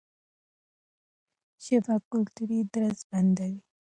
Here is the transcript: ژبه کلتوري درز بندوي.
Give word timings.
ژبه 1.63 1.95
کلتوري 2.11 2.59
درز 2.73 2.99
بندوي. 3.09 3.59